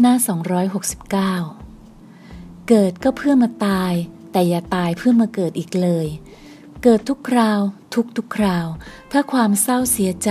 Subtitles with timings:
[0.00, 0.14] หน้า
[0.96, 3.92] 269 เกิดก็เพื่อมาตาย
[4.32, 6.06] แต่อย่าตายเพื่อมาเกิดอีกเลย
[6.82, 7.60] เกิดทุกคราว
[7.96, 8.66] ทุกทุกคราว
[9.08, 10.30] เพื่อความเศร้าเสียใจ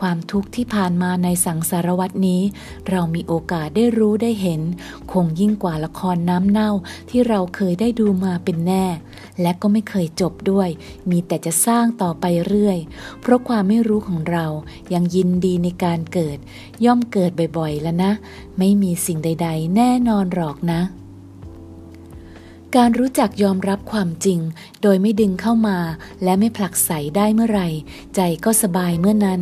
[0.00, 2.42] ความทุกข์ที่ผ่านมาในสังสารวัตนี้
[2.90, 4.60] เรามีโอกาสได้รู้ได้เห็น
[5.12, 6.70] คงยิ่งกว่าละครน้ำเน่า
[7.10, 8.86] ที่เราเคยได้ดูมาเป็นแน่
[9.40, 10.68] และก็ไม่เคยจบด้วย
[11.10, 12.78] มีแต่จะสร้างต่อไปเรื่อย
[13.20, 14.46] เพราะความไม่รู้ของเรา
[14.92, 16.38] ยังยินดีในการเกิด
[16.84, 18.12] ย่อมเกิดบ่อยๆแล้วนะ
[18.58, 20.80] ไม่มีสิ่งใด ๆ แน่นอนหรอกนะ
[22.76, 24.40] การรู้จักยอมรับความจริง
[24.82, 25.78] โดยไม่ดึงเข้ามา
[26.24, 27.68] และไม่ผลักใสได้เมื่อไหร่
[28.14, 29.40] ใจก็สบายเมื่อนั้น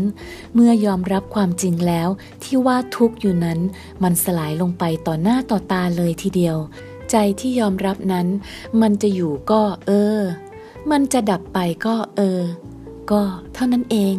[0.54, 2.08] เมื่อยอมรับความจริงแล้ว
[2.44, 3.58] ที่ว่าทุกข์อยู่นั้น
[4.02, 6.56] มันสลายลงไปต่อหน้าต่อตาเลยทีเดียว
[7.10, 8.26] ใจที่ยอมรับนั้น
[8.80, 10.20] มันจะอยู่ก็ เออ
[10.90, 12.40] มันจะดับไปก็เออ
[13.10, 13.22] ก็
[13.54, 14.16] เท่านั้นเอง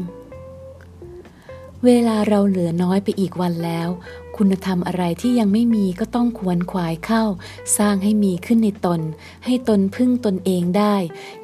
[1.86, 3.90] เวลาเราเหลือน้อยไปอีกวันแล้ว
[4.38, 7.24] คุณธรรมอะไรที่ยังไม่มีก็ต้องควรขวายเข้า
[7.78, 9.02] สร้างให้มีขึ้นในตน
[9.46, 10.96] ให้ตนพึ่งตนเองได้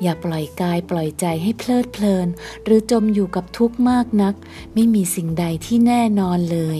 [0.01, 2.27] อย่าปล่อยกายปล่อยใจให้เพลิดเพลิน
[2.63, 4.35] หรือจมอยู่กับทุกข์มากนัก
[4.73, 6.79] ไม่มีสิ่งใดที่แน่นอนเลย